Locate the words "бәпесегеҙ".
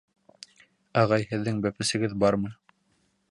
1.67-2.15